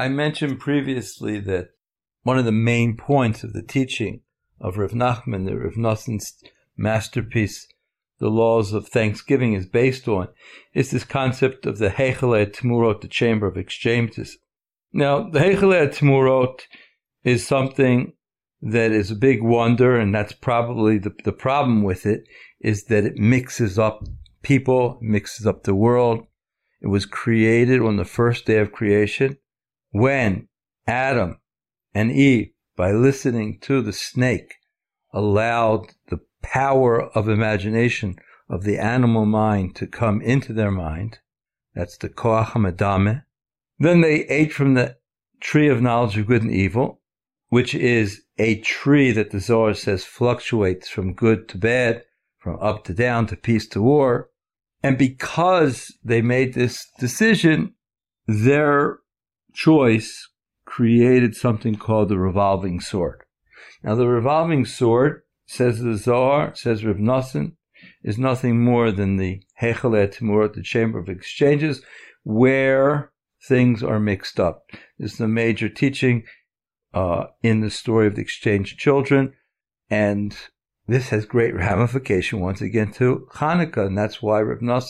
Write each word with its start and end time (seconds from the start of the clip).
I 0.00 0.08
mentioned 0.08 0.60
previously 0.60 1.40
that 1.40 1.72
one 2.22 2.38
of 2.38 2.46
the 2.46 2.52
main 2.52 2.96
points 2.96 3.44
of 3.44 3.52
the 3.52 3.62
teaching 3.62 4.22
of 4.58 4.78
Rav 4.78 4.92
Nachman, 4.92 5.44
the 5.44 5.58
Rav 5.58 5.76
Noson's 5.76 6.42
masterpiece, 6.74 7.68
The 8.18 8.30
Laws 8.30 8.72
of 8.72 8.88
Thanksgiving, 8.88 9.52
is 9.52 9.66
based 9.66 10.08
on, 10.08 10.28
is 10.72 10.90
this 10.90 11.04
concept 11.04 11.66
of 11.66 11.76
the 11.76 11.90
Heichele 11.90 12.50
Tmurot, 12.50 13.02
the 13.02 13.08
Chamber 13.08 13.46
of 13.46 13.58
Exchanges. 13.58 14.38
Now, 14.90 15.28
the 15.28 15.40
Heichele 15.40 15.94
Tmurot 15.94 16.60
is 17.22 17.46
something 17.46 18.14
that 18.62 18.92
is 18.92 19.10
a 19.10 19.14
big 19.14 19.42
wonder, 19.42 19.98
and 19.98 20.14
that's 20.14 20.32
probably 20.32 20.96
the, 20.96 21.14
the 21.26 21.32
problem 21.32 21.82
with 21.82 22.06
it, 22.06 22.24
is 22.58 22.84
that 22.84 23.04
it 23.04 23.18
mixes 23.18 23.78
up 23.78 24.08
people, 24.40 24.98
mixes 25.02 25.46
up 25.46 25.64
the 25.64 25.74
world. 25.74 26.26
It 26.80 26.86
was 26.86 27.04
created 27.04 27.82
on 27.82 27.96
the 27.96 28.06
first 28.06 28.46
day 28.46 28.56
of 28.56 28.72
creation 28.72 29.36
when 29.90 30.48
Adam 30.86 31.40
and 31.94 32.10
Eve, 32.10 32.50
by 32.76 32.92
listening 32.92 33.58
to 33.60 33.82
the 33.82 33.92
snake, 33.92 34.54
allowed 35.12 35.88
the 36.08 36.20
power 36.42 37.02
of 37.02 37.28
imagination 37.28 38.16
of 38.48 38.64
the 38.64 38.78
animal 38.78 39.26
mind 39.26 39.76
to 39.76 39.86
come 39.86 40.20
into 40.22 40.52
their 40.52 40.70
mind. 40.70 41.18
That's 41.74 41.96
the 41.96 42.08
Koach 42.08 42.48
HaMedameh. 42.48 43.24
Then 43.78 44.00
they 44.00 44.26
ate 44.26 44.52
from 44.52 44.74
the 44.74 44.96
tree 45.40 45.68
of 45.68 45.80
knowledge 45.80 46.18
of 46.18 46.26
good 46.26 46.42
and 46.42 46.52
evil, 46.52 47.00
which 47.48 47.74
is 47.74 48.22
a 48.38 48.60
tree 48.60 49.12
that 49.12 49.30
the 49.30 49.40
Zohar 49.40 49.74
says 49.74 50.04
fluctuates 50.04 50.88
from 50.88 51.14
good 51.14 51.48
to 51.48 51.58
bad, 51.58 52.04
from 52.38 52.58
up 52.60 52.84
to 52.84 52.94
down, 52.94 53.26
to 53.26 53.36
peace 53.36 53.68
to 53.68 53.82
war. 53.82 54.30
And 54.82 54.96
because 54.96 55.94
they 56.02 56.22
made 56.22 56.54
this 56.54 56.86
decision, 56.98 57.74
their 58.26 58.99
choice 59.52 60.28
created 60.64 61.34
something 61.34 61.76
called 61.76 62.08
the 62.08 62.18
revolving 62.18 62.80
sword. 62.80 63.22
Now, 63.82 63.94
the 63.94 64.06
revolving 64.06 64.64
sword, 64.64 65.22
says 65.46 65.80
the 65.80 65.96
Zohar, 65.96 66.54
says 66.54 66.84
Rav 66.84 66.96
is 68.04 68.18
nothing 68.18 68.62
more 68.62 68.92
than 68.92 69.16
the 69.16 69.42
Hechel 69.60 69.92
Timurot, 70.08 70.54
the 70.54 70.62
chamber 70.62 70.98
of 70.98 71.08
exchanges, 71.08 71.82
where 72.22 73.12
things 73.48 73.82
are 73.82 73.98
mixed 73.98 74.38
up. 74.38 74.70
This 74.98 75.14
is 75.14 75.20
a 75.20 75.28
major 75.28 75.68
teaching 75.68 76.24
uh, 76.92 77.26
in 77.42 77.60
the 77.60 77.70
story 77.70 78.06
of 78.06 78.14
the 78.14 78.22
exchanged 78.22 78.78
children, 78.78 79.34
and 79.88 80.36
this 80.86 81.08
has 81.08 81.24
great 81.24 81.54
ramification 81.54 82.40
once 82.40 82.60
again 82.60 82.92
to 82.92 83.26
Hanukkah, 83.34 83.86
and 83.86 83.96
that's 83.96 84.22
why 84.22 84.40
Rav 84.40 84.84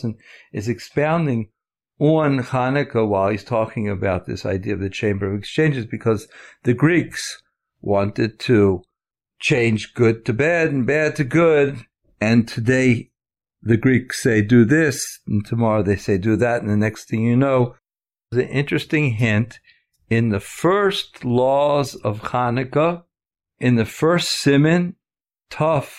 is 0.52 0.68
expounding 0.68 1.50
on 2.00 2.38
Hanukkah 2.38 3.06
while 3.06 3.28
he's 3.28 3.44
talking 3.44 3.88
about 3.88 4.26
this 4.26 4.46
idea 4.46 4.74
of 4.74 4.80
the 4.80 4.90
chamber 4.90 5.30
of 5.30 5.38
exchanges 5.38 5.84
because 5.84 6.26
the 6.64 6.74
Greeks 6.74 7.42
wanted 7.82 8.40
to 8.40 8.82
change 9.38 9.94
good 9.94 10.24
to 10.24 10.32
bad 10.32 10.70
and 10.70 10.86
bad 10.86 11.14
to 11.16 11.24
good. 11.24 11.84
And 12.20 12.48
today 12.48 13.10
the 13.62 13.76
Greeks 13.76 14.22
say 14.22 14.40
do 14.40 14.64
this 14.64 15.20
and 15.26 15.44
tomorrow 15.44 15.82
they 15.82 15.96
say 15.96 16.16
do 16.16 16.36
that. 16.36 16.62
And 16.62 16.70
the 16.70 16.76
next 16.76 17.08
thing 17.08 17.22
you 17.22 17.36
know, 17.36 17.76
the 18.30 18.48
interesting 18.48 19.12
hint 19.12 19.60
in 20.08 20.30
the 20.30 20.40
first 20.40 21.24
laws 21.24 21.94
of 21.96 22.22
Hanukkah, 22.22 23.04
in 23.58 23.76
the 23.76 23.84
first 23.84 24.40
simon, 24.40 24.96
Tuf, 25.50 25.92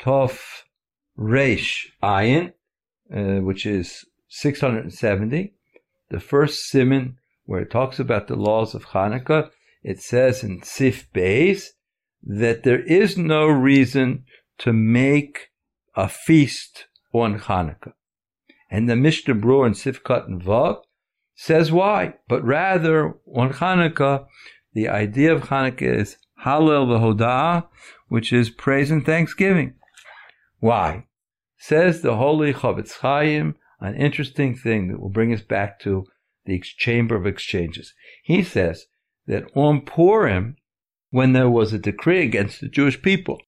Tuf, 0.00 0.64
Resh, 1.16 1.92
Ayin, 2.02 2.52
uh, 3.14 3.40
which 3.42 3.64
is 3.64 4.04
670, 4.30 5.54
the 6.08 6.20
first 6.20 6.70
simon 6.70 7.18
where 7.44 7.62
it 7.62 7.70
talks 7.70 7.98
about 7.98 8.28
the 8.28 8.36
laws 8.36 8.74
of 8.74 8.86
Hanukkah, 8.86 9.50
it 9.82 10.00
says 10.00 10.44
in 10.44 10.62
Sif 10.62 11.12
Beis 11.12 11.70
that 12.22 12.62
there 12.62 12.82
is 12.82 13.18
no 13.18 13.46
reason 13.46 14.24
to 14.58 14.72
make 14.72 15.50
a 15.96 16.08
feast 16.08 16.86
on 17.12 17.40
Hanukkah. 17.40 17.92
And 18.70 18.88
the 18.88 18.94
Mishnah 18.94 19.34
Berurah 19.34 19.66
in 19.66 19.72
Sifkat 19.72 20.26
and 20.26 20.40
Vav 20.40 20.82
says 21.34 21.72
why, 21.72 22.14
but 22.28 22.44
rather 22.44 23.14
on 23.34 23.54
Hanukkah, 23.54 24.26
the 24.74 24.88
idea 24.88 25.34
of 25.34 25.44
Hanukkah 25.44 26.00
is 26.00 26.18
Hallel 26.44 26.86
v'Hodah, 26.86 27.66
which 28.08 28.32
is 28.32 28.48
praise 28.48 28.92
and 28.92 29.04
thanksgiving. 29.04 29.74
Why? 30.60 31.06
Says 31.58 32.02
the 32.02 32.16
holy 32.16 32.54
Chofetz 32.54 32.98
Chaim 33.00 33.56
an 33.80 33.94
interesting 33.96 34.54
thing 34.54 34.88
that 34.88 35.00
will 35.00 35.10
bring 35.10 35.32
us 35.32 35.42
back 35.42 35.80
to 35.80 36.06
the 36.44 36.60
chamber 36.60 37.16
of 37.16 37.26
exchanges. 37.26 37.94
He 38.22 38.42
says 38.42 38.86
that 39.26 39.44
on 39.54 39.82
Purim, 39.82 40.56
when 41.10 41.32
there 41.32 41.50
was 41.50 41.72
a 41.72 41.78
decree 41.78 42.22
against 42.22 42.60
the 42.60 42.68
Jewish 42.68 43.00
people, 43.00 43.40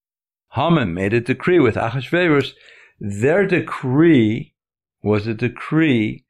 Haman 0.55 0.93
made 0.95 1.13
a 1.13 1.21
decree 1.21 1.59
with 1.59 1.77
Achashverosh. 1.77 2.53
Their 3.01 3.47
decree 3.47 4.55
was 5.03 5.27
a 5.27 5.35
decree 5.35 6.25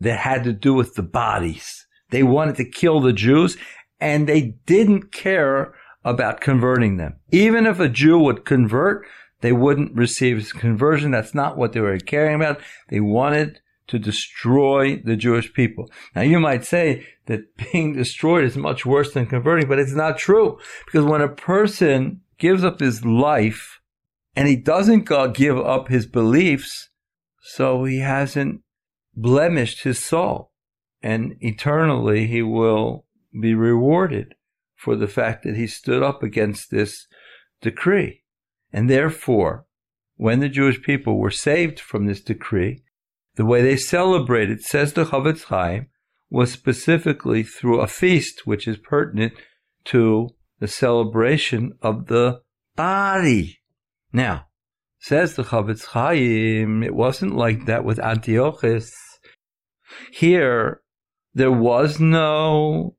that 0.00 0.20
had 0.20 0.44
to 0.44 0.52
do 0.52 0.74
with 0.74 0.94
the 0.94 1.02
bodies. 1.02 1.86
They 2.10 2.22
wanted 2.22 2.56
to 2.56 2.64
kill 2.64 3.00
the 3.00 3.12
Jews 3.12 3.56
and 4.00 4.28
they 4.28 4.56
didn't 4.66 5.12
care 5.12 5.74
about 6.04 6.40
converting 6.40 6.98
them. 6.98 7.16
Even 7.30 7.66
if 7.66 7.80
a 7.80 7.88
Jew 7.88 8.18
would 8.18 8.44
convert, 8.44 9.06
they 9.44 9.52
wouldn't 9.52 9.94
receive 9.94 10.54
conversion. 10.54 11.10
That's 11.10 11.34
not 11.34 11.58
what 11.58 11.74
they 11.74 11.80
were 11.80 11.98
caring 11.98 12.36
about. 12.36 12.62
They 12.88 13.00
wanted 13.00 13.60
to 13.88 13.98
destroy 13.98 14.96
the 14.96 15.16
Jewish 15.16 15.52
people. 15.52 15.90
Now 16.16 16.22
you 16.22 16.40
might 16.40 16.64
say 16.64 17.06
that 17.26 17.54
being 17.70 17.92
destroyed 17.92 18.44
is 18.44 18.56
much 18.56 18.86
worse 18.86 19.12
than 19.12 19.26
converting, 19.26 19.68
but 19.68 19.78
it's 19.78 19.92
not 19.92 20.16
true. 20.16 20.58
Because 20.86 21.04
when 21.04 21.20
a 21.20 21.28
person 21.28 22.22
gives 22.38 22.64
up 22.64 22.80
his 22.80 23.04
life 23.04 23.80
and 24.34 24.48
he 24.48 24.56
doesn't 24.56 25.10
give 25.34 25.58
up 25.58 25.88
his 25.88 26.06
beliefs, 26.06 26.88
so 27.42 27.84
he 27.84 27.98
hasn't 27.98 28.62
blemished 29.14 29.82
his 29.82 30.02
soul. 30.02 30.52
And 31.02 31.36
eternally 31.40 32.28
he 32.28 32.40
will 32.40 33.04
be 33.38 33.54
rewarded 33.54 34.36
for 34.74 34.96
the 34.96 35.06
fact 35.06 35.42
that 35.42 35.54
he 35.54 35.66
stood 35.66 36.02
up 36.02 36.22
against 36.22 36.70
this 36.70 37.06
decree. 37.60 38.23
And 38.74 38.90
therefore, 38.90 39.66
when 40.16 40.40
the 40.40 40.48
Jewish 40.48 40.82
people 40.82 41.16
were 41.16 41.30
saved 41.30 41.78
from 41.78 42.06
this 42.06 42.20
decree, 42.20 42.82
the 43.36 43.44
way 43.44 43.62
they 43.62 43.76
celebrated, 43.76 44.62
says 44.62 44.92
the 44.92 45.04
Chofetz 45.04 45.44
Chaim, 45.44 45.86
was 46.28 46.50
specifically 46.50 47.44
through 47.44 47.80
a 47.80 47.86
feast, 47.86 48.48
which 48.48 48.66
is 48.66 48.76
pertinent 48.76 49.32
to 49.84 50.30
the 50.58 50.66
celebration 50.66 51.74
of 51.82 52.06
the 52.06 52.40
body. 52.74 53.60
Now, 54.12 54.46
says 54.98 55.36
the 55.36 55.44
Chofetz 55.44 55.84
Chaim, 55.86 56.82
it 56.82 56.96
wasn't 56.96 57.36
like 57.36 57.66
that 57.66 57.84
with 57.84 58.00
Antiochus. 58.00 58.92
Here, 60.10 60.80
there 61.32 61.52
was 61.52 62.00
no 62.00 62.96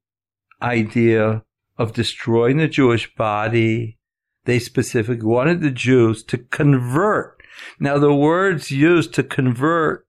idea 0.61 1.43
of 1.77 1.91
destroying 1.91 2.59
the 2.59 2.69
Jewish 2.69 3.13
body 3.15 3.97
they 4.45 4.59
specifically 4.59 5.25
wanted 5.25 5.61
the 5.61 5.71
Jews 5.71 6.23
to 6.23 6.37
convert. 6.37 7.41
Now, 7.79 7.97
the 7.97 8.13
words 8.13 8.71
used 8.71 9.13
to 9.15 9.23
convert, 9.23 10.05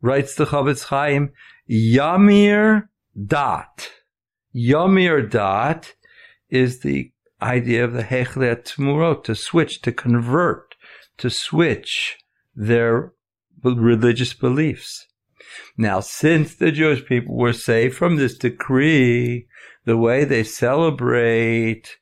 writes 0.00 0.34
the 0.34 0.46
Chofetz 0.46 0.84
Chaim, 0.84 1.32
Yamir 1.68 2.88
dot. 3.26 3.90
Yamir 4.54 5.28
dot 5.30 5.94
is 6.48 6.80
the 6.80 7.12
idea 7.42 7.84
of 7.84 7.92
the 7.92 8.02
Hechlet 8.02 8.64
Tmurot, 8.64 9.24
to 9.24 9.34
switch, 9.34 9.80
to 9.82 9.92
convert, 9.92 10.74
to 11.18 11.30
switch 11.30 12.18
their 12.54 13.12
religious 13.62 14.34
beliefs. 14.34 15.06
Now, 15.76 16.00
since 16.00 16.54
the 16.54 16.70
Jewish 16.70 17.04
people 17.04 17.36
were 17.36 17.52
saved 17.52 17.96
from 17.96 18.16
this 18.16 18.36
decree, 18.36 19.46
the 19.84 19.96
way 19.96 20.24
they 20.24 20.44
celebrate 20.44 21.96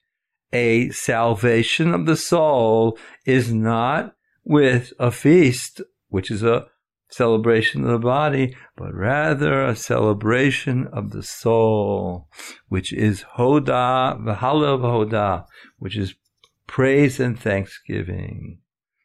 a 0.52 0.90
salvation 0.90 1.94
of 1.94 2.06
the 2.06 2.16
soul 2.16 2.98
is 3.26 3.52
not 3.52 4.14
with 4.44 4.92
a 4.98 5.10
feast, 5.10 5.82
which 6.08 6.30
is 6.30 6.42
a 6.42 6.66
celebration 7.10 7.84
of 7.84 7.90
the 7.90 7.98
body, 7.98 8.54
but 8.76 8.94
rather 8.94 9.64
a 9.64 9.76
celebration 9.76 10.86
of 10.92 11.10
the 11.10 11.22
soul, 11.22 12.28
which 12.68 12.92
is 12.92 13.24
Hoda, 13.36 14.18
V'Hallel 14.20 14.80
Hoda, 14.80 15.44
which 15.78 15.96
is 15.96 16.14
praise 16.66 17.18
and 17.18 17.38
thanksgiving. 17.38 18.58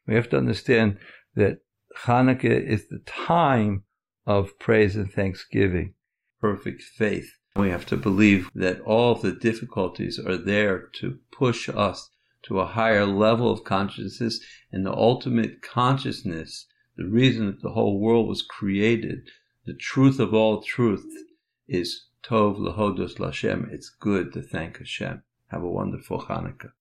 We 0.07 0.15
have 0.15 0.29
to 0.29 0.37
understand 0.37 0.97
that 1.35 1.59
Hanukkah 2.05 2.67
is 2.67 2.87
the 2.87 2.99
time 3.05 3.83
of 4.25 4.57
praise 4.59 4.95
and 4.95 5.11
thanksgiving, 5.11 5.93
perfect 6.41 6.81
faith. 6.81 7.37
We 7.55 7.69
have 7.69 7.85
to 7.87 7.97
believe 7.97 8.49
that 8.55 8.81
all 8.81 9.13
the 9.13 9.31
difficulties 9.31 10.17
are 10.17 10.37
there 10.37 10.89
to 10.99 11.19
push 11.31 11.69
us 11.69 12.09
to 12.43 12.59
a 12.59 12.65
higher 12.65 13.05
level 13.05 13.51
of 13.51 13.63
consciousness 13.63 14.43
and 14.71 14.85
the 14.85 14.93
ultimate 14.93 15.61
consciousness, 15.61 16.65
the 16.97 17.05
reason 17.05 17.45
that 17.45 17.61
the 17.61 17.73
whole 17.73 17.99
world 17.99 18.27
was 18.27 18.41
created, 18.41 19.29
the 19.65 19.75
truth 19.75 20.19
of 20.19 20.33
all 20.33 20.61
truth 20.61 21.05
is 21.67 22.07
Tov 22.23 22.57
lahodos 22.57 23.17
Lashem. 23.17 23.71
It's 23.71 23.89
good 23.89 24.33
to 24.33 24.41
thank 24.41 24.79
Hashem. 24.79 25.21
Have 25.47 25.61
a 25.61 25.69
wonderful 25.69 26.21
Hanukkah. 26.23 26.71